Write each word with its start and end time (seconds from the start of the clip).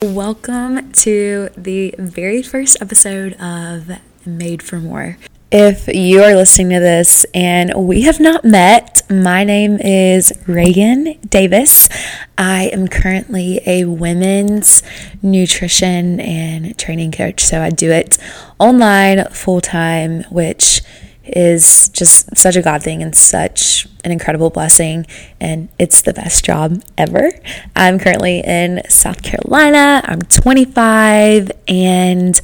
Welcome 0.00 0.92
to 0.92 1.48
the 1.56 1.92
very 1.98 2.40
first 2.40 2.80
episode 2.80 3.32
of 3.40 3.90
Made 4.24 4.62
for 4.62 4.78
More. 4.78 5.18
If 5.50 5.88
you 5.88 6.22
are 6.22 6.36
listening 6.36 6.70
to 6.70 6.78
this 6.78 7.26
and 7.34 7.74
we 7.74 8.02
have 8.02 8.20
not 8.20 8.44
met, 8.44 9.02
my 9.10 9.42
name 9.42 9.78
is 9.80 10.32
Reagan 10.46 11.18
Davis. 11.28 11.88
I 12.38 12.66
am 12.72 12.86
currently 12.86 13.60
a 13.66 13.86
women's 13.86 14.84
nutrition 15.20 16.20
and 16.20 16.78
training 16.78 17.10
coach. 17.10 17.44
So 17.44 17.60
I 17.60 17.70
do 17.70 17.90
it 17.90 18.18
online 18.60 19.24
full 19.32 19.60
time, 19.60 20.22
which 20.30 20.80
is 21.24 21.88
just 21.88 22.36
such 22.36 22.54
a 22.54 22.62
God 22.62 22.84
thing 22.84 23.02
and 23.02 23.16
such 23.16 23.87
an 24.04 24.12
incredible 24.12 24.50
blessing. 24.50 25.06
And 25.40 25.68
it's 25.78 26.02
the 26.02 26.12
best 26.12 26.44
job 26.44 26.82
ever. 26.96 27.30
I'm 27.74 27.98
currently 27.98 28.40
in 28.40 28.82
South 28.88 29.22
Carolina. 29.22 30.02
I'm 30.04 30.22
25 30.22 31.50
and 31.66 32.40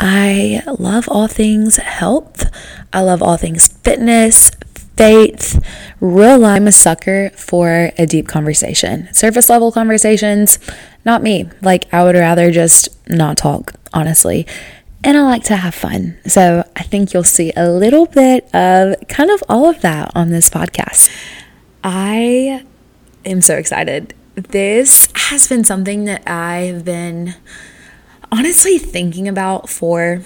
I 0.00 0.62
love 0.78 1.08
all 1.08 1.28
things 1.28 1.76
health. 1.76 2.50
I 2.92 3.02
love 3.02 3.22
all 3.22 3.36
things 3.36 3.68
fitness, 3.68 4.50
faith, 4.96 5.64
real 6.00 6.38
life. 6.38 6.56
I'm 6.56 6.66
a 6.66 6.72
sucker 6.72 7.30
for 7.36 7.92
a 7.96 8.06
deep 8.06 8.28
conversation. 8.28 9.08
Surface 9.14 9.48
level 9.48 9.72
conversations, 9.72 10.58
not 11.04 11.22
me. 11.22 11.48
Like, 11.62 11.92
I 11.94 12.04
would 12.04 12.14
rather 12.14 12.50
just 12.50 12.88
not 13.08 13.36
talk, 13.36 13.72
honestly 13.94 14.46
and 15.04 15.16
I 15.16 15.22
like 15.22 15.44
to 15.44 15.56
have 15.56 15.74
fun. 15.74 16.18
So 16.26 16.64
I 16.76 16.82
think 16.82 17.12
you'll 17.12 17.24
see 17.24 17.52
a 17.56 17.68
little 17.70 18.06
bit 18.06 18.44
of 18.54 18.96
kind 19.08 19.30
of 19.30 19.42
all 19.48 19.68
of 19.68 19.80
that 19.82 20.12
on 20.14 20.30
this 20.30 20.48
podcast. 20.48 21.10
I 21.82 22.64
am 23.24 23.40
so 23.40 23.56
excited. 23.56 24.14
This 24.34 25.08
has 25.14 25.48
been 25.48 25.64
something 25.64 26.04
that 26.04 26.28
I've 26.28 26.84
been 26.84 27.34
honestly 28.30 28.78
thinking 28.78 29.28
about 29.28 29.68
for 29.68 30.22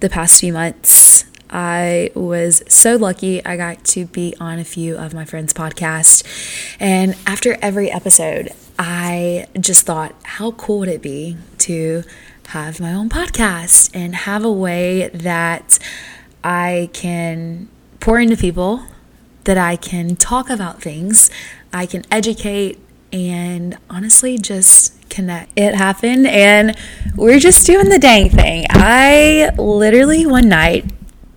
the 0.00 0.08
past 0.08 0.40
few 0.40 0.52
months. 0.52 1.24
I 1.50 2.10
was 2.14 2.64
so 2.68 2.96
lucky 2.96 3.44
I 3.46 3.56
got 3.56 3.84
to 3.84 4.06
be 4.06 4.34
on 4.40 4.58
a 4.58 4.64
few 4.64 4.96
of 4.96 5.14
my 5.14 5.24
friends' 5.24 5.52
podcasts. 5.52 6.24
And 6.80 7.14
after 7.26 7.56
every 7.62 7.92
episode, 7.92 8.50
I 8.76 9.46
just 9.60 9.86
thought, 9.86 10.16
how 10.24 10.50
cool 10.52 10.80
would 10.80 10.88
it 10.88 11.00
be 11.00 11.36
to 11.58 12.02
have 12.48 12.80
my 12.80 12.92
own 12.92 13.08
podcast 13.08 13.90
and 13.94 14.14
have 14.14 14.44
a 14.44 14.52
way 14.52 15.08
that 15.08 15.78
I 16.42 16.90
can 16.92 17.68
pour 18.00 18.18
into 18.18 18.36
people, 18.36 18.84
that 19.44 19.58
I 19.58 19.76
can 19.76 20.16
talk 20.16 20.50
about 20.50 20.82
things, 20.82 21.30
I 21.72 21.86
can 21.86 22.04
educate, 22.10 22.78
and 23.12 23.78
honestly 23.88 24.38
just 24.38 25.08
connect. 25.08 25.52
It 25.56 25.74
happened, 25.74 26.26
and 26.26 26.76
we're 27.16 27.38
just 27.38 27.66
doing 27.66 27.88
the 27.88 27.98
dang 27.98 28.30
thing. 28.30 28.66
I 28.70 29.50
literally 29.56 30.26
one 30.26 30.48
night, 30.48 30.84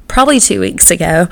probably 0.08 0.40
two 0.40 0.60
weeks 0.60 0.90
ago, 0.92 1.28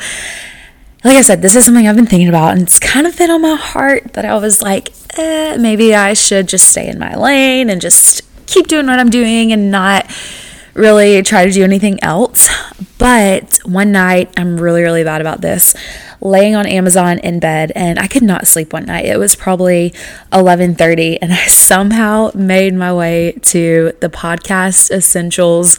like 1.03 1.17
I 1.17 1.21
said, 1.21 1.41
this 1.41 1.55
is 1.55 1.65
something 1.65 1.87
I've 1.87 1.95
been 1.95 2.07
thinking 2.07 2.29
about, 2.29 2.53
and 2.53 2.63
it's 2.63 2.79
kind 2.79 3.05
of 3.05 3.17
been 3.17 3.29
on 3.29 3.41
my 3.41 3.55
heart 3.55 4.13
that 4.13 4.25
I 4.25 4.37
was 4.37 4.61
like, 4.61 4.89
eh, 5.17 5.57
maybe 5.57 5.93
I 5.93 6.13
should 6.13 6.47
just 6.47 6.67
stay 6.67 6.87
in 6.87 6.97
my 6.97 7.15
lane 7.15 7.69
and 7.69 7.79
just 7.79 8.21
keep 8.45 8.67
doing 8.67 8.87
what 8.87 8.99
I'm 8.99 9.09
doing 9.09 9.51
and 9.51 9.71
not 9.71 10.05
really 10.75 11.23
try 11.23 11.45
to 11.45 11.51
do 11.51 11.63
anything 11.63 12.01
else. 12.03 12.49
But 12.97 13.59
one 13.65 13.91
night, 13.91 14.31
I'm 14.37 14.57
really, 14.57 14.83
really 14.83 15.03
bad 15.03 15.21
about 15.21 15.41
this. 15.41 15.73
Laying 16.21 16.55
on 16.55 16.65
Amazon 16.65 17.19
in 17.19 17.39
bed, 17.39 17.71
and 17.75 17.99
I 17.99 18.07
could 18.07 18.23
not 18.23 18.47
sleep 18.47 18.73
one 18.73 18.85
night. 18.85 19.05
It 19.05 19.17
was 19.17 19.35
probably 19.35 19.93
11:30, 20.31 21.19
and 21.21 21.33
I 21.33 21.45
somehow 21.47 22.31
made 22.33 22.73
my 22.73 22.93
way 22.93 23.33
to 23.43 23.93
the 23.99 24.09
podcast 24.09 24.91
essentials 24.91 25.77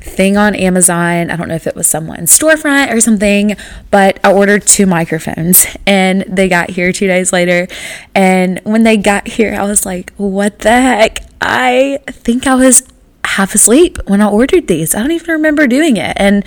thing 0.00 0.36
on 0.36 0.54
Amazon. 0.54 1.30
I 1.30 1.36
don't 1.36 1.48
know 1.48 1.54
if 1.54 1.66
it 1.66 1.76
was 1.76 1.86
someone's 1.86 2.36
storefront 2.36 2.92
or 2.92 3.00
something, 3.00 3.56
but 3.90 4.18
I 4.24 4.32
ordered 4.32 4.66
two 4.66 4.86
microphones 4.86 5.66
and 5.86 6.22
they 6.22 6.48
got 6.48 6.70
here 6.70 6.90
two 6.90 7.06
days 7.06 7.34
later. 7.34 7.68
And 8.14 8.60
when 8.64 8.82
they 8.82 8.96
got 8.96 9.28
here, 9.28 9.54
I 9.54 9.64
was 9.64 9.84
like, 9.84 10.12
what 10.16 10.60
the 10.60 10.70
heck? 10.70 11.29
I 11.40 12.00
think 12.08 12.46
I 12.46 12.54
was 12.54 12.82
half 13.24 13.54
asleep 13.54 13.98
when 14.06 14.20
I 14.20 14.28
ordered 14.28 14.66
these. 14.66 14.94
I 14.94 15.00
don't 15.00 15.12
even 15.12 15.30
remember 15.30 15.66
doing 15.66 15.96
it. 15.96 16.16
And 16.16 16.44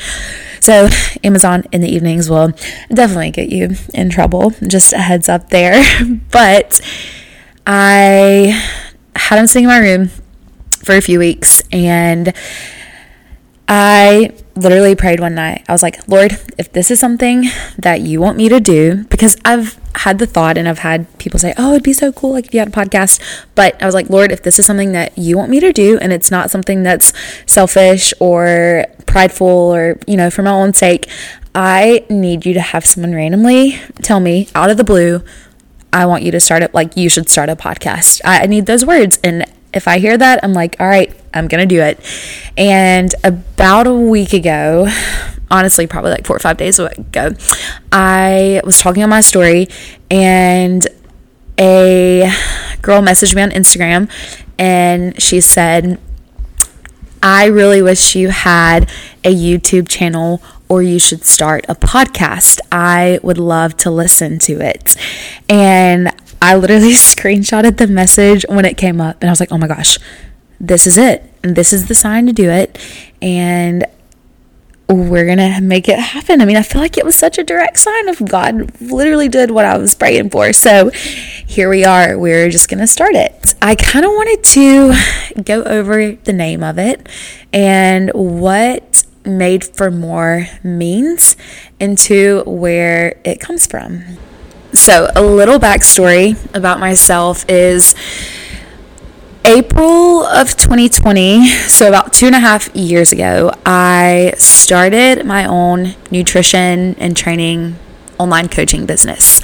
so, 0.59 0.89
Amazon 1.23 1.63
in 1.71 1.81
the 1.81 1.89
evenings 1.89 2.29
will 2.29 2.51
definitely 2.93 3.31
get 3.31 3.49
you 3.49 3.75
in 3.93 4.09
trouble. 4.09 4.51
Just 4.65 4.93
a 4.93 4.99
heads 4.99 5.29
up 5.29 5.49
there. 5.49 5.83
but 6.31 6.81
I 7.65 8.61
had 9.15 9.37
them 9.37 9.47
sitting 9.47 9.63
in 9.63 9.69
my 9.69 9.79
room 9.79 10.09
for 10.83 10.95
a 10.95 11.01
few 11.01 11.19
weeks 11.19 11.61
and 11.71 12.33
I 13.67 14.33
literally 14.55 14.95
prayed 14.95 15.19
one 15.19 15.35
night. 15.35 15.63
I 15.67 15.71
was 15.71 15.81
like, 15.83 16.07
Lord, 16.07 16.33
if 16.57 16.71
this 16.71 16.91
is 16.91 16.99
something 16.99 17.45
that 17.77 18.01
you 18.01 18.21
want 18.21 18.37
me 18.37 18.49
to 18.49 18.59
do, 18.59 19.03
because 19.05 19.35
I've 19.43 19.79
had 19.95 20.19
the 20.19 20.25
thought 20.25 20.57
and 20.57 20.67
I've 20.67 20.79
had 20.79 21.17
people 21.17 21.39
say, 21.39 21.53
oh, 21.57 21.71
it'd 21.71 21.83
be 21.83 21.93
so 21.93 22.11
cool 22.11 22.31
like 22.31 22.45
if 22.47 22.53
you 22.53 22.59
had 22.59 22.67
a 22.67 22.71
podcast. 22.71 23.19
But 23.55 23.81
I 23.81 23.85
was 23.85 23.95
like, 23.95 24.09
Lord, 24.09 24.31
if 24.31 24.43
this 24.43 24.59
is 24.59 24.65
something 24.65 24.91
that 24.91 25.17
you 25.17 25.37
want 25.37 25.49
me 25.49 25.59
to 25.59 25.73
do 25.73 25.97
and 25.99 26.11
it's 26.13 26.31
not 26.31 26.51
something 26.51 26.83
that's 26.83 27.13
selfish 27.45 28.13
or 28.19 28.85
prideful 29.05 29.47
or, 29.47 29.97
you 30.07 30.17
know, 30.17 30.29
for 30.29 30.43
my 30.43 30.51
own 30.51 30.73
sake, 30.73 31.09
I 31.55 32.05
need 32.09 32.45
you 32.45 32.53
to 32.53 32.61
have 32.61 32.85
someone 32.85 33.13
randomly 33.13 33.79
tell 34.01 34.19
me 34.19 34.49
out 34.55 34.69
of 34.69 34.77
the 34.77 34.83
blue, 34.83 35.23
I 35.91 36.07
want 36.07 36.23
you 36.23 36.31
to 36.31 36.39
start 36.39 36.63
it 36.63 36.73
like 36.73 36.97
you 36.97 37.09
should 37.09 37.29
start 37.29 37.49
a 37.49 37.55
podcast. 37.55 38.21
I 38.25 38.47
need 38.47 38.65
those 38.65 38.83
words. 38.83 39.19
And 39.23 39.45
if 39.73 39.87
I 39.87 39.99
hear 39.99 40.17
that, 40.17 40.39
I'm 40.43 40.53
like, 40.53 40.75
all 40.79 40.87
right, 40.87 41.13
I'm 41.33 41.47
going 41.47 41.67
to 41.67 41.75
do 41.75 41.81
it. 41.81 41.99
And 42.57 43.13
about 43.23 43.87
a 43.87 43.93
week 43.93 44.33
ago, 44.33 44.87
honestly, 45.49 45.87
probably 45.87 46.11
like 46.11 46.25
four 46.25 46.35
or 46.35 46.39
five 46.39 46.57
days 46.57 46.79
ago, 46.79 47.31
I 47.91 48.61
was 48.63 48.79
talking 48.79 49.03
on 49.03 49.09
my 49.09 49.21
story 49.21 49.67
and 50.09 50.87
a 51.59 52.31
girl 52.81 53.01
messaged 53.01 53.35
me 53.35 53.41
on 53.41 53.51
Instagram 53.51 54.09
and 54.57 55.21
she 55.21 55.41
said, 55.41 55.99
I 57.21 57.45
really 57.45 57.81
wish 57.81 58.15
you 58.15 58.29
had 58.29 58.89
a 59.23 59.33
YouTube 59.33 59.87
channel 59.87 60.41
or 60.67 60.81
you 60.81 60.99
should 60.99 61.23
start 61.23 61.65
a 61.69 61.75
podcast. 61.75 62.59
I 62.71 63.19
would 63.23 63.37
love 63.37 63.77
to 63.77 63.91
listen 63.91 64.39
to 64.39 64.59
it. 64.59 64.95
And 65.47 66.11
I 66.43 66.55
literally 66.55 66.91
screenshotted 66.91 67.77
the 67.77 67.87
message 67.87 68.45
when 68.49 68.65
it 68.65 68.75
came 68.75 68.99
up 68.99 69.21
and 69.21 69.29
I 69.29 69.31
was 69.31 69.39
like, 69.39 69.51
oh 69.53 69.57
my 69.57 69.67
gosh, 69.67 69.97
this 70.59 70.85
is 70.85 70.97
it. 70.97 71.23
And 71.41 71.55
this 71.55 71.71
is 71.71 71.87
the 71.87 71.95
sign 71.95 72.27
to 72.27 72.33
do 72.33 72.49
it. 72.49 72.77
And 73.21 73.85
we're 74.89 75.25
going 75.25 75.37
to 75.37 75.61
make 75.61 75.87
it 75.87 75.97
happen. 75.97 76.41
I 76.41 76.45
mean, 76.45 76.57
I 76.57 76.61
feel 76.61 76.81
like 76.81 76.97
it 76.97 77.05
was 77.05 77.15
such 77.15 77.37
a 77.37 77.43
direct 77.43 77.79
sign 77.79 78.09
of 78.09 78.27
God 78.27 78.81
literally 78.81 79.29
did 79.29 79.51
what 79.51 79.63
I 79.63 79.77
was 79.77 79.95
praying 79.95 80.31
for. 80.31 80.51
So 80.51 80.89
here 80.89 81.69
we 81.69 81.85
are. 81.85 82.19
We're 82.19 82.49
just 82.49 82.67
going 82.67 82.81
to 82.81 82.87
start 82.87 83.15
it. 83.15 83.55
I 83.61 83.75
kind 83.75 84.05
of 84.05 84.11
wanted 84.11 84.43
to 84.43 85.41
go 85.43 85.63
over 85.63 86.11
the 86.11 86.33
name 86.33 86.61
of 86.61 86.77
it 86.77 87.07
and 87.53 88.11
what 88.13 89.05
made 89.25 89.63
for 89.63 89.89
more 89.89 90.47
means 90.61 91.37
into 91.79 92.43
where 92.45 93.21
it 93.23 93.39
comes 93.39 93.65
from. 93.65 94.17
So, 94.73 95.11
a 95.15 95.21
little 95.21 95.59
backstory 95.59 96.35
about 96.55 96.79
myself 96.79 97.45
is 97.47 97.93
April 99.45 100.25
of 100.25 100.57
2020, 100.57 101.45
so 101.47 101.87
about 101.87 102.11
two 102.11 102.25
and 102.25 102.35
a 102.35 102.39
half 102.39 102.75
years 102.75 103.11
ago, 103.11 103.51
I 103.67 104.33
started 104.37 105.25
my 105.27 105.45
own 105.45 105.93
nutrition 106.09 106.95
and 106.97 107.15
training 107.15 107.75
online 108.23 108.49
coaching 108.49 108.85
business. 108.85 109.41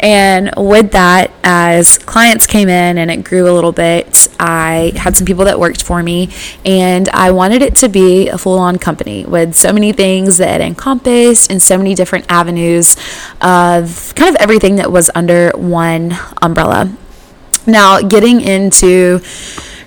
And 0.00 0.50
with 0.56 0.92
that, 0.92 1.30
as 1.44 1.98
clients 1.98 2.46
came 2.46 2.68
in 2.68 2.96
and 2.96 3.10
it 3.10 3.24
grew 3.24 3.50
a 3.50 3.52
little 3.52 3.72
bit, 3.72 4.28
I 4.38 4.92
had 4.96 5.16
some 5.16 5.26
people 5.26 5.44
that 5.44 5.60
worked 5.60 5.82
for 5.82 6.02
me, 6.02 6.30
and 6.64 7.08
I 7.10 7.30
wanted 7.32 7.62
it 7.62 7.76
to 7.76 7.88
be 7.88 8.28
a 8.28 8.38
full 8.38 8.58
on 8.58 8.78
company 8.78 9.24
with 9.24 9.54
so 9.54 9.72
many 9.72 9.92
things 9.92 10.38
that 10.38 10.60
encompassed 10.60 11.50
and 11.50 11.62
so 11.62 11.76
many 11.76 11.94
different 11.94 12.24
avenues 12.30 12.96
of 13.40 14.14
kind 14.14 14.34
of 14.34 14.36
everything 14.40 14.76
that 14.76 14.90
was 14.90 15.10
under 15.14 15.50
one 15.56 16.16
umbrella. 16.40 16.96
Now, 17.66 18.00
getting 18.00 18.40
into 18.40 19.20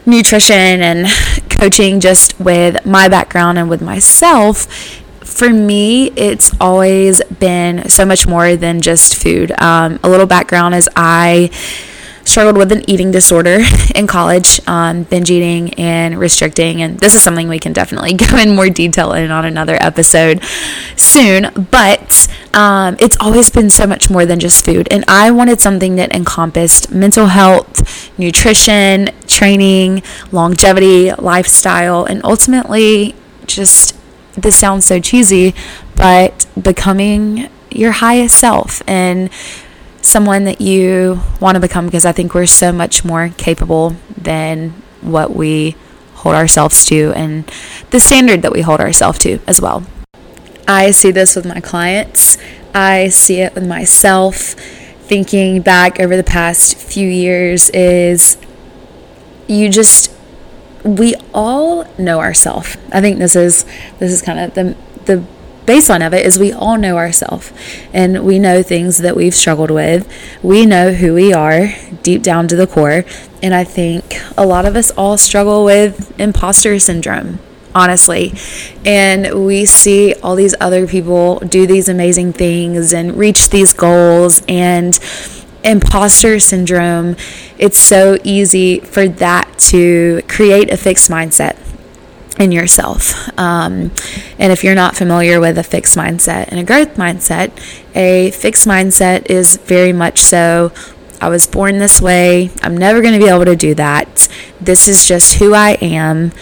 nutrition 0.05 0.55
and 0.55 1.07
coaching 1.49 1.99
just 1.99 2.39
with 2.39 2.85
my 2.85 3.07
background 3.07 3.57
and 3.57 3.69
with 3.69 3.81
myself 3.81 5.01
for 5.33 5.49
me, 5.49 6.07
it's 6.15 6.51
always 6.61 7.21
been 7.25 7.89
so 7.89 8.05
much 8.05 8.27
more 8.27 8.55
than 8.55 8.81
just 8.81 9.21
food. 9.21 9.51
Um, 9.59 9.99
a 10.03 10.09
little 10.09 10.27
background 10.27 10.75
is 10.75 10.89
I 10.95 11.49
struggled 12.25 12.57
with 12.57 12.71
an 12.71 12.89
eating 12.89 13.11
disorder 13.11 13.59
in 13.95 14.07
college, 14.07 14.59
um, 14.67 15.03
binge 15.03 15.29
eating 15.29 15.73
and 15.75 16.17
restricting. 16.17 16.81
And 16.81 16.99
this 16.99 17.15
is 17.15 17.21
something 17.21 17.47
we 17.47 17.59
can 17.59 17.73
definitely 17.73 18.13
go 18.13 18.37
in 18.37 18.55
more 18.55 18.69
detail 18.69 19.13
in 19.13 19.31
on 19.31 19.45
another 19.45 19.77
episode 19.79 20.43
soon. 20.95 21.51
But 21.71 22.27
um, 22.53 22.95
it's 22.99 23.17
always 23.19 23.49
been 23.49 23.69
so 23.69 23.87
much 23.87 24.09
more 24.09 24.25
than 24.25 24.39
just 24.39 24.63
food. 24.63 24.87
And 24.91 25.03
I 25.07 25.31
wanted 25.31 25.59
something 25.59 25.95
that 25.95 26.13
encompassed 26.13 26.91
mental 26.91 27.27
health, 27.27 28.17
nutrition, 28.17 29.09
training, 29.27 30.03
longevity, 30.31 31.11
lifestyle, 31.13 32.05
and 32.05 32.23
ultimately 32.23 33.15
just 33.45 33.95
this 34.35 34.55
sounds 34.55 34.85
so 34.85 34.99
cheesy, 34.99 35.53
but 35.95 36.45
becoming 36.61 37.49
your 37.69 37.91
highest 37.91 38.37
self 38.37 38.81
and 38.87 39.29
someone 40.01 40.43
that 40.43 40.61
you 40.61 41.21
want 41.39 41.55
to 41.55 41.61
become 41.61 41.85
because 41.85 42.05
I 42.05 42.11
think 42.11 42.33
we're 42.33 42.45
so 42.45 42.71
much 42.71 43.05
more 43.05 43.29
capable 43.37 43.95
than 44.17 44.71
what 45.01 45.35
we 45.35 45.75
hold 46.15 46.35
ourselves 46.35 46.85
to 46.85 47.13
and 47.15 47.45
the 47.91 47.99
standard 47.99 48.41
that 48.41 48.51
we 48.51 48.61
hold 48.61 48.79
ourselves 48.79 49.19
to 49.19 49.39
as 49.47 49.59
well. 49.59 49.83
I 50.67 50.91
see 50.91 51.11
this 51.11 51.35
with 51.35 51.45
my 51.45 51.59
clients, 51.59 52.37
I 52.73 53.09
see 53.09 53.41
it 53.41 53.53
with 53.55 53.67
myself. 53.67 54.55
Thinking 55.03 55.61
back 55.61 55.99
over 55.99 56.15
the 56.15 56.23
past 56.23 56.77
few 56.77 57.07
years, 57.07 57.69
is 57.71 58.37
you 59.47 59.69
just 59.69 60.12
we 60.83 61.15
all 61.33 61.85
know 61.97 62.19
ourselves. 62.19 62.77
I 62.91 63.01
think 63.01 63.17
this 63.19 63.35
is 63.35 63.65
this 63.99 64.11
is 64.11 64.21
kind 64.21 64.39
of 64.39 64.53
the 64.53 64.75
the 65.05 65.23
baseline 65.65 66.05
of 66.05 66.13
it 66.13 66.25
is 66.25 66.37
we 66.37 66.51
all 66.51 66.77
know 66.77 66.97
ourselves 66.97 67.51
and 67.93 68.25
we 68.25 68.37
know 68.37 68.61
things 68.61 68.97
that 68.99 69.15
we've 69.15 69.35
struggled 69.35 69.71
with. 69.71 70.11
We 70.43 70.65
know 70.65 70.93
who 70.93 71.13
we 71.13 71.33
are 71.33 71.73
deep 72.01 72.21
down 72.21 72.47
to 72.49 72.55
the 72.55 72.67
core. 72.67 73.05
And 73.41 73.53
I 73.53 73.63
think 73.63 74.19
a 74.37 74.45
lot 74.45 74.65
of 74.65 74.75
us 74.75 74.91
all 74.91 75.17
struggle 75.17 75.63
with 75.63 76.17
imposter 76.19 76.79
syndrome, 76.79 77.39
honestly. 77.73 78.33
And 78.85 79.45
we 79.45 79.65
see 79.65 80.13
all 80.15 80.35
these 80.35 80.55
other 80.59 80.87
people 80.87 81.39
do 81.39 81.65
these 81.65 81.87
amazing 81.87 82.33
things 82.33 82.93
and 82.93 83.15
reach 83.17 83.49
these 83.49 83.73
goals 83.73 84.43
and 84.47 84.97
imposter 85.63 86.39
syndrome. 86.39 87.15
It's 87.57 87.77
so 87.77 88.17
easy 88.23 88.79
for 88.79 89.07
that 89.07 89.57
to 89.69 90.21
create 90.27 90.69
a 90.71 90.77
fixed 90.77 91.09
mindset 91.09 91.57
in 92.39 92.51
yourself. 92.51 93.29
Um, 93.37 93.91
and 94.39 94.51
if 94.51 94.63
you're 94.63 94.75
not 94.75 94.95
familiar 94.95 95.39
with 95.39 95.57
a 95.57 95.63
fixed 95.63 95.95
mindset 95.95 96.47
and 96.49 96.59
a 96.59 96.63
growth 96.63 96.95
mindset, 96.95 97.51
a 97.95 98.31
fixed 98.31 98.67
mindset 98.67 99.29
is 99.29 99.57
very 99.57 99.93
much 99.93 100.19
so 100.19 100.71
I 101.23 101.29
was 101.29 101.47
born 101.47 101.77
this 101.77 102.01
way. 102.01 102.51
I'm 102.61 102.75
never 102.75 103.01
going 103.01 103.13
to 103.13 103.19
be 103.19 103.29
able 103.29 103.45
to 103.45 103.55
do 103.55 103.73
that. 103.75 104.27
This 104.59 104.89
is 104.89 105.07
just 105.07 105.35
who 105.35 105.53
I 105.53 105.77
am. 105.81 106.33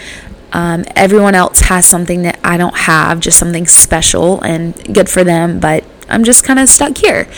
Um, 0.52 0.84
everyone 0.96 1.36
else 1.36 1.60
has 1.60 1.86
something 1.86 2.22
that 2.22 2.40
I 2.42 2.56
don't 2.56 2.76
have, 2.76 3.20
just 3.20 3.38
something 3.38 3.64
special 3.66 4.40
and 4.42 4.74
good 4.92 5.08
for 5.08 5.22
them, 5.22 5.60
but 5.60 5.84
I'm 6.08 6.24
just 6.24 6.44
kind 6.44 6.58
of 6.58 6.68
stuck 6.68 6.98
here. 6.98 7.28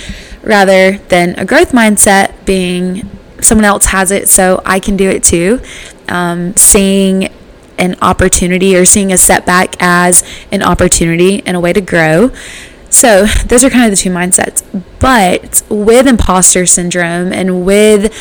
Rather 0.44 0.98
than 1.08 1.38
a 1.38 1.44
growth 1.44 1.72
mindset 1.72 2.44
being 2.44 3.08
someone 3.40 3.64
else 3.64 3.86
has 3.86 4.10
it, 4.10 4.28
so 4.28 4.62
I 4.64 4.80
can 4.80 4.96
do 4.96 5.08
it 5.08 5.22
too. 5.22 5.60
Um, 6.08 6.54
seeing 6.56 7.30
an 7.78 7.96
opportunity 8.02 8.76
or 8.76 8.84
seeing 8.84 9.12
a 9.12 9.18
setback 9.18 9.76
as 9.80 10.22
an 10.52 10.62
opportunity 10.62 11.42
and 11.46 11.56
a 11.56 11.60
way 11.60 11.72
to 11.72 11.80
grow. 11.80 12.30
So, 12.90 13.26
those 13.46 13.64
are 13.64 13.70
kind 13.70 13.86
of 13.86 13.90
the 13.90 13.96
two 13.96 14.10
mindsets. 14.10 14.62
But 15.00 15.62
with 15.68 16.06
imposter 16.06 16.64
syndrome 16.66 17.32
and 17.32 17.64
with 17.64 18.12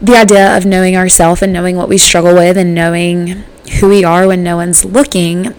the 0.00 0.16
idea 0.16 0.56
of 0.56 0.66
knowing 0.66 0.96
ourselves 0.96 1.42
and 1.42 1.52
knowing 1.52 1.76
what 1.76 1.88
we 1.88 1.98
struggle 1.98 2.34
with 2.34 2.56
and 2.56 2.74
knowing 2.74 3.44
who 3.78 3.88
we 3.88 4.02
are 4.02 4.26
when 4.26 4.42
no 4.42 4.56
one's 4.56 4.84
looking, 4.84 5.54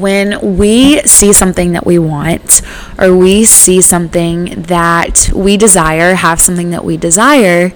when 0.00 0.56
we 0.56 1.02
see 1.02 1.32
something 1.32 1.72
that 1.72 1.86
we 1.86 1.98
want 1.98 2.62
or 2.98 3.16
we 3.16 3.44
see 3.44 3.80
something 3.80 4.62
that 4.62 5.30
we 5.34 5.56
desire, 5.56 6.14
have 6.14 6.40
something 6.40 6.70
that 6.70 6.84
we 6.84 6.96
desire, 6.96 7.72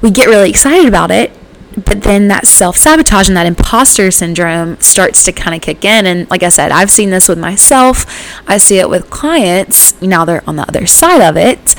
we 0.00 0.10
get 0.10 0.26
really 0.26 0.50
excited 0.50 0.86
about 0.86 1.10
it 1.10 1.32
but 1.76 2.02
then 2.02 2.28
that 2.28 2.46
self 2.46 2.76
sabotage 2.76 3.28
and 3.28 3.36
that 3.36 3.46
imposter 3.46 4.10
syndrome 4.10 4.78
starts 4.80 5.24
to 5.24 5.32
kind 5.32 5.54
of 5.54 5.62
kick 5.62 5.84
in. 5.84 6.06
And 6.06 6.28
like 6.30 6.42
I 6.42 6.48
said, 6.48 6.70
I've 6.70 6.90
seen 6.90 7.10
this 7.10 7.28
with 7.28 7.38
myself, 7.38 8.04
I 8.48 8.58
see 8.58 8.78
it 8.78 8.88
with 8.88 9.10
clients. 9.10 10.00
Now 10.02 10.24
they're 10.24 10.42
on 10.46 10.56
the 10.56 10.62
other 10.62 10.86
side 10.86 11.22
of 11.22 11.36
it, 11.36 11.74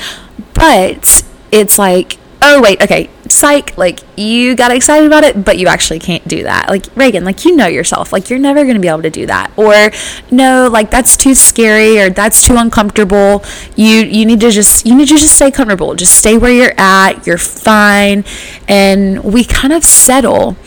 but 0.54 1.24
it's 1.52 1.78
like 1.78 2.18
oh 2.46 2.62
wait, 2.62 2.82
okay, 2.82 3.10
psych, 3.30 3.78
like 3.78 4.02
you 4.18 4.56
got 4.56 4.72
excited 4.72 5.08
about 5.08 5.24
it, 5.24 5.44
but 5.44 5.58
you 5.58 5.68
actually 5.68 6.00
can't 6.00 6.28
do 6.28 6.44
that. 6.44 6.70
Like 6.70 6.86
Reagan, 6.96 7.24
like 7.24 7.46
you 7.46 7.56
know 7.56 7.68
yourself, 7.68 8.12
like 8.12 8.30
you're 8.30 8.40
never 8.40 8.64
going 8.64 8.76
to 8.76 8.82
be 8.82 8.90
able 8.90 9.02
to 9.02 9.10
do 9.10 9.26
that. 9.28 9.52
Or 9.58 9.92
no, 10.30 10.70
like 10.72 10.92
that's 10.92 11.16
too 11.16 11.34
scary 11.34 12.00
or 12.00 12.10
that's 12.10 12.46
too 12.46 12.56
uncomfortable. 12.58 13.44
You 13.76 14.02
you 14.02 14.26
need 14.26 14.42
to 14.42 14.52
just 14.52 14.86
you 14.86 14.94
need 14.96 15.08
to 15.08 15.18
just 15.18 15.36
stay 15.36 15.52
comfortable. 15.52 15.96
Just 15.96 16.18
stay 16.18 16.38
where 16.38 16.52
you're 16.52 16.76
at. 16.78 17.26
You're 17.26 17.38
fine. 17.38 18.26
And 18.68 19.24
we 19.24 19.44
kind 19.44 19.74
of 19.74 19.84
settle. 19.84 20.58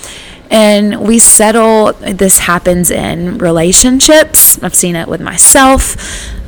And 0.48 1.00
we 1.00 1.18
settle, 1.18 1.92
this 1.94 2.38
happens 2.38 2.92
in 2.92 3.38
relationships. 3.38 4.62
I've 4.62 4.76
seen 4.76 4.94
it 4.94 5.08
with 5.08 5.20
myself. 5.20 5.96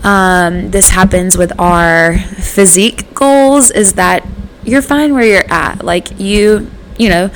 Um, 0.04 0.70
this 0.70 0.90
happens 0.90 1.36
with 1.36 1.52
our 1.58 2.16
physique 2.16 3.12
goals, 3.12 3.72
is 3.72 3.94
that 3.94 4.24
you're 4.69 4.82
fine 4.82 5.15
where 5.15 5.25
you're 5.25 5.53
at. 5.53 5.85
Like 5.85 6.19
you, 6.20 6.70
you 6.99 7.09
know, 7.09 7.31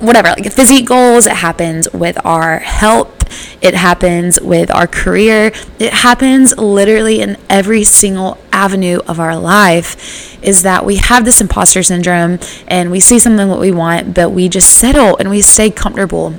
whatever, 0.00 0.28
like 0.28 0.52
physique 0.52 0.86
goals, 0.86 1.26
it 1.26 1.36
happens 1.36 1.88
with 1.92 2.18
our 2.24 2.58
health, 2.58 3.16
it 3.62 3.74
happens 3.74 4.40
with 4.40 4.70
our 4.74 4.86
career, 4.86 5.52
it 5.78 5.92
happens 5.92 6.56
literally 6.56 7.20
in 7.20 7.36
every 7.48 7.84
single 7.84 8.38
avenue 8.52 8.98
of 9.06 9.20
our 9.20 9.36
life. 9.36 10.42
Is 10.42 10.62
that 10.62 10.86
we 10.86 10.96
have 10.96 11.26
this 11.26 11.40
imposter 11.40 11.82
syndrome 11.82 12.38
and 12.66 12.90
we 12.90 12.98
see 12.98 13.18
something 13.18 13.48
that 13.48 13.58
we 13.58 13.70
want, 13.70 14.14
but 14.14 14.30
we 14.30 14.48
just 14.48 14.70
settle 14.70 15.16
and 15.18 15.28
we 15.28 15.42
stay 15.42 15.70
comfortable. 15.70 16.34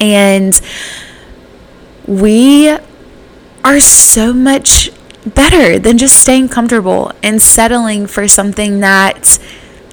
And 0.00 0.60
we 2.06 2.76
are 3.64 3.80
so 3.80 4.32
much 4.32 4.90
better 5.26 5.78
than 5.78 5.98
just 5.98 6.16
staying 6.16 6.48
comfortable 6.48 7.12
and 7.22 7.40
settling 7.40 8.06
for 8.06 8.26
something 8.28 8.80
that 8.80 9.38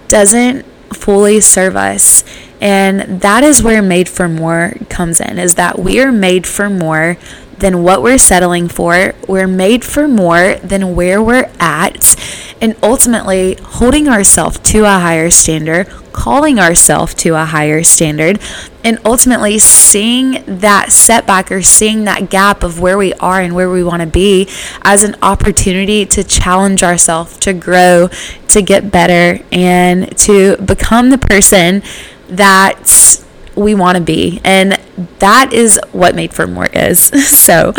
doesn't 0.08 0.66
fully 0.94 1.40
serve 1.40 1.76
us. 1.76 2.24
And 2.62 3.22
that 3.22 3.44
is 3.44 3.64
where 3.64 3.82
made 3.82 4.10
for 4.10 4.28
more 4.28 4.74
comes 4.90 5.22
in 5.22 5.40
is 5.40 5.56
that 5.56 5.80
we 5.80 6.02
are 6.02 6.12
made 6.12 6.46
for 6.46 6.70
more 6.70 7.18
than 7.60 7.84
what 7.84 8.02
we're 8.02 8.18
settling 8.18 8.68
for. 8.68 9.14
We're 9.28 9.48
made 9.48 9.84
for 9.86 10.08
more 10.08 10.56
than 10.56 10.96
where 10.96 11.22
we're 11.22 11.50
at. 11.60 12.16
And 12.62 12.76
ultimately, 12.84 13.56
holding 13.62 14.08
ourselves 14.08 14.60
to 14.60 14.84
a 14.84 15.00
higher 15.00 15.30
standard, 15.30 15.88
calling 16.20 16.60
ourselves 16.60 17.14
to 17.14 17.34
a 17.34 17.46
higher 17.46 17.82
standard, 17.82 18.38
and 18.84 19.00
ultimately 19.06 19.58
seeing 19.58 20.44
that 20.46 20.92
setback 20.92 21.50
or 21.50 21.62
seeing 21.62 22.04
that 22.04 22.30
gap 22.30 22.62
of 22.62 22.78
where 22.78 22.98
we 22.98 23.14
are 23.16 23.40
and 23.40 23.56
where 23.56 23.70
we 23.70 23.82
want 23.82 24.02
to 24.02 24.08
be 24.08 24.46
as 24.82 25.02
an 25.02 25.16
opportunity 25.22 26.06
to 26.06 26.22
challenge 26.22 26.84
ourselves, 26.84 27.38
to 27.38 27.54
grow, 27.54 28.10
to 28.50 28.62
get 28.62 28.92
better, 28.92 29.42
and 29.50 30.16
to 30.18 30.58
become 30.58 31.10
the 31.10 31.18
person 31.18 31.82
that 32.28 33.24
we 33.56 33.74
want 33.74 33.98
to 33.98 34.04
be. 34.04 34.42
And 34.44 34.74
that 35.20 35.54
is 35.54 35.80
what 35.94 36.16
Made 36.16 36.34
for 36.34 36.48
More 36.48 36.68
is. 36.68 37.00
so 37.30 37.74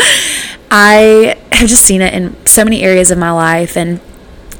I 0.70 1.37
have 1.52 1.68
just 1.68 1.85
seen 1.85 2.00
it 2.00 2.14
in 2.14 2.35
so 2.47 2.64
many 2.64 2.82
areas 2.82 3.11
of 3.11 3.18
my 3.18 3.32
life. 3.32 3.76
And 3.76 4.00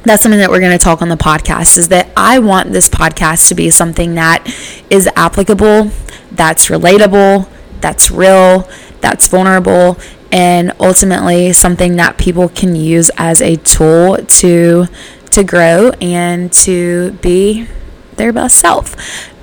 that's 0.03 0.23
something 0.23 0.39
that 0.39 0.49
we're 0.49 0.59
going 0.59 0.77
to 0.77 0.83
talk 0.83 1.01
on 1.01 1.09
the 1.09 1.15
podcast 1.15 1.77
is 1.77 1.89
that 1.89 2.09
I 2.17 2.39
want 2.39 2.71
this 2.71 2.89
podcast 2.89 3.49
to 3.49 3.55
be 3.55 3.69
something 3.69 4.15
that 4.15 4.43
is 4.89 5.07
applicable, 5.15 5.91
that's 6.31 6.67
relatable, 6.67 7.47
that's 7.81 8.09
real, 8.09 8.67
that's 8.99 9.27
vulnerable, 9.27 9.97
and 10.31 10.71
ultimately 10.79 11.53
something 11.53 11.97
that 11.97 12.17
people 12.17 12.49
can 12.49 12.75
use 12.75 13.11
as 13.17 13.41
a 13.41 13.57
tool 13.57 14.17
to 14.17 14.85
to 15.31 15.43
grow 15.43 15.91
and 16.01 16.51
to 16.51 17.11
be 17.21 17.67
their 18.17 18.33
best 18.33 18.57
self. 18.57 18.95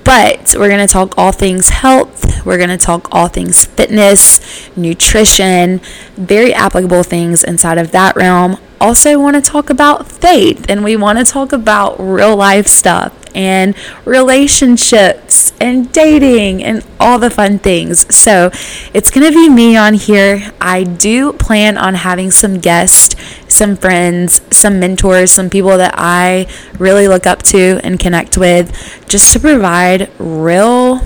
But 0.05 0.55
we're 0.59 0.69
going 0.69 0.87
to 0.87 0.93
talk 0.93 1.17
all 1.17 1.33
things 1.33 1.69
health. 1.69 2.28
We're 2.45 2.59
going 2.59 2.71
to 2.71 2.79
talk 2.79 3.09
all 3.13 3.29
things 3.29 3.65
fitness, 3.65 4.41
nutrition, 4.77 5.81
very 6.17 6.53
applicable 6.53 7.03
things 7.03 7.45
inside 7.45 7.79
of 7.79 7.93
that 7.93 8.17
realm. 8.17 8.59
Also, 8.81 9.19
want 9.19 9.35
to 9.35 9.43
talk 9.43 9.71
about 9.71 10.07
faith 10.07 10.67
and 10.69 10.85
we 10.85 10.97
want 10.97 11.19
to 11.19 11.25
talk 11.25 11.53
about 11.53 11.99
real 11.99 12.37
life 12.37 12.69
stuff 12.69 13.13
and 13.35 13.75
relationships 14.05 15.53
and 15.61 15.91
dating 15.91 16.63
and 16.63 16.87
all 17.01 17.19
the 17.19 17.29
fun 17.31 17.59
things. 17.59 18.15
So, 18.15 18.51
it's 18.95 19.11
going 19.11 19.27
to 19.27 19.33
be 19.33 19.49
me 19.49 19.77
on 19.77 19.95
here. 19.95 20.53
I 20.61 20.85
do 20.85 21.33
plan 21.33 21.77
on 21.77 21.95
having 21.95 22.31
some 22.31 22.61
guests 22.61 23.17
some 23.49 23.77
friends, 23.77 24.41
some 24.51 24.79
mentors, 24.79 25.33
some 25.33 25.51
people 25.51 25.77
that 25.79 25.95
I 25.97 26.47
really 26.79 27.09
look 27.09 27.27
up 27.27 27.43
to 27.45 27.81
and 27.83 27.99
connect 27.99 28.37
with, 28.39 29.05
just 29.09 29.33
to 29.33 29.41
provide 29.41 30.11
real, 30.19 31.01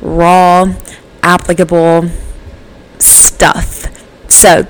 raw, 0.00 0.72
applicable 1.22 2.08
stuff. 2.98 3.86
So, 4.30 4.66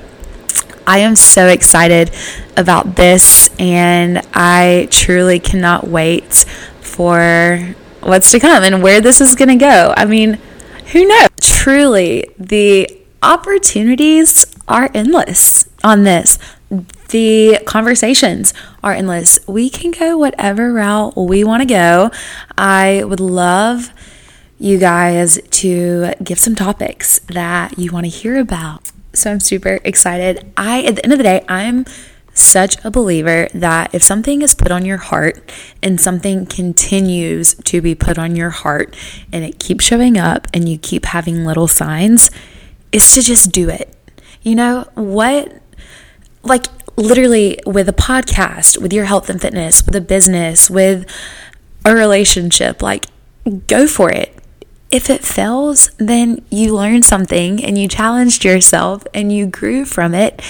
I 0.87 0.99
am 0.99 1.16
so 1.16 1.49
excited 1.49 2.12
about 2.56 2.95
this, 2.95 3.50
and 3.59 4.23
I 4.33 4.88
truly 4.90 5.40
cannot 5.40 5.88
wait 5.88 6.45
for 6.80 7.75
what's 8.00 8.30
to 8.30 8.38
come 8.38 8.62
and 8.62 8.83
where 8.83 9.00
this 9.00 9.21
is 9.21 9.35
going 9.35 9.49
to 9.49 9.56
go. 9.56 9.92
I 9.97 10.04
mean, 10.04 10.38
who 10.92 11.06
knows? 11.06 11.28
Truly, 11.40 12.28
the 12.38 12.88
opportunities 13.23 14.47
are 14.68 14.90
endless 14.95 15.68
on 15.83 16.04
this. 16.04 16.38
The 17.09 17.61
conversations 17.66 18.54
are 18.83 18.92
endless. 18.92 19.38
We 19.49 19.71
can 19.71 19.90
go 19.90 20.16
whatever 20.16 20.73
route 20.73 21.16
we 21.16 21.42
want 21.42 21.62
to 21.62 21.66
go. 21.66 22.11
I 22.56 23.02
would 23.04 23.21
love 23.21 23.92
you 24.58 24.78
guys 24.78 25.38
to 25.50 26.12
give 26.22 26.38
some 26.38 26.54
topics 26.54 27.18
that 27.20 27.78
you 27.78 27.92
want 27.92 28.04
to 28.04 28.10
hear 28.10 28.38
about. 28.38 28.90
So 29.12 29.30
I'm 29.30 29.40
super 29.40 29.80
excited. 29.84 30.50
I, 30.56 30.82
at 30.82 30.96
the 30.96 31.04
end 31.04 31.12
of 31.12 31.18
the 31.18 31.25
day, 31.25 31.44
I'm 31.48 31.84
such 32.34 32.82
a 32.84 32.90
believer 32.90 33.48
that 33.54 33.94
if 33.94 34.02
something 34.02 34.42
is 34.42 34.54
put 34.54 34.70
on 34.70 34.84
your 34.84 34.98
heart 34.98 35.50
and 35.82 36.00
something 36.00 36.44
continues 36.44 37.54
to 37.54 37.80
be 37.80 37.94
put 37.94 38.18
on 38.18 38.36
your 38.36 38.50
heart 38.50 38.94
and 39.32 39.42
it 39.44 39.58
keeps 39.58 39.84
showing 39.84 40.18
up 40.18 40.46
and 40.52 40.68
you 40.68 40.76
keep 40.76 41.06
having 41.06 41.44
little 41.44 41.66
signs, 41.68 42.30
is 42.92 43.14
to 43.14 43.22
just 43.22 43.52
do 43.52 43.68
it. 43.68 43.94
You 44.42 44.54
know, 44.54 44.88
what, 44.94 45.60
like 46.42 46.66
literally 46.96 47.58
with 47.66 47.88
a 47.88 47.94
podcast, 47.94 48.80
with 48.80 48.92
your 48.92 49.06
health 49.06 49.30
and 49.30 49.40
fitness, 49.40 49.84
with 49.84 49.96
a 49.96 50.00
business, 50.00 50.68
with 50.70 51.10
a 51.84 51.94
relationship, 51.94 52.82
like 52.82 53.06
go 53.66 53.86
for 53.86 54.10
it. 54.10 54.35
If 54.96 55.10
it 55.10 55.22
fails, 55.22 55.90
then 55.98 56.42
you 56.48 56.74
learned 56.74 57.04
something 57.04 57.62
and 57.62 57.76
you 57.76 57.86
challenged 57.86 58.46
yourself 58.46 59.06
and 59.12 59.30
you 59.30 59.46
grew 59.46 59.84
from 59.84 60.14
it. 60.14 60.40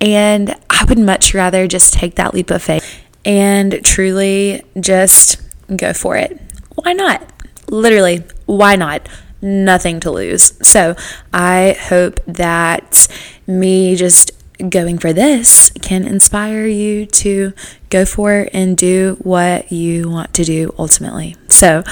And 0.00 0.54
I 0.70 0.84
would 0.84 1.00
much 1.00 1.34
rather 1.34 1.66
just 1.66 1.94
take 1.94 2.14
that 2.14 2.32
leap 2.32 2.52
of 2.52 2.62
faith 2.62 3.02
and 3.24 3.84
truly 3.84 4.62
just 4.78 5.42
go 5.76 5.92
for 5.92 6.16
it. 6.16 6.40
Why 6.76 6.92
not? 6.92 7.28
Literally, 7.70 8.22
why 8.46 8.76
not? 8.76 9.08
Nothing 9.42 9.98
to 9.98 10.12
lose. 10.12 10.52
So 10.64 10.94
I 11.34 11.76
hope 11.88 12.20
that 12.26 13.08
me 13.48 13.96
just 13.96 14.30
going 14.68 14.98
for 14.98 15.12
this 15.12 15.70
can 15.82 16.06
inspire 16.06 16.68
you 16.68 17.06
to 17.06 17.52
go 17.90 18.04
for 18.04 18.42
it 18.42 18.50
and 18.52 18.76
do 18.76 19.16
what 19.22 19.72
you 19.72 20.08
want 20.08 20.34
to 20.34 20.44
do 20.44 20.72
ultimately. 20.78 21.34
So 21.48 21.82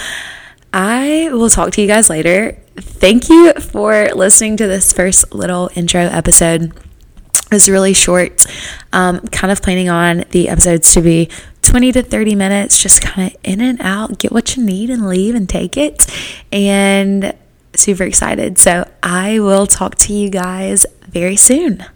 I 0.79 1.31
will 1.33 1.49
talk 1.49 1.71
to 1.73 1.81
you 1.81 1.87
guys 1.87 2.11
later. 2.11 2.59
Thank 2.77 3.31
you 3.31 3.55
for 3.55 4.11
listening 4.15 4.59
to 4.59 4.67
this 4.67 4.93
first 4.93 5.33
little 5.35 5.71
intro 5.75 6.03
episode. 6.03 6.65
It 6.65 7.51
was 7.51 7.71
really 7.71 7.95
short. 7.95 8.45
Um, 8.93 9.21
kind 9.29 9.51
of 9.51 9.63
planning 9.63 9.89
on 9.89 10.25
the 10.33 10.51
episodes 10.51 10.93
to 10.93 11.01
be 11.01 11.31
20 11.63 11.93
to 11.93 12.03
30 12.03 12.35
minutes, 12.35 12.83
just 12.83 13.01
kind 13.01 13.33
of 13.33 13.41
in 13.43 13.63
and 13.63 13.81
out, 13.81 14.19
get 14.19 14.33
what 14.33 14.55
you 14.55 14.63
need 14.67 14.91
and 14.91 15.09
leave 15.09 15.35
and 15.35 15.49
take 15.49 15.79
it. 15.79 16.07
And 16.53 17.35
super 17.75 18.05
excited. 18.05 18.59
So 18.59 18.87
I 19.03 19.39
will 19.39 19.67
talk 19.67 19.95
to 20.01 20.13
you 20.13 20.29
guys 20.29 20.85
very 21.09 21.37
soon. 21.37 21.87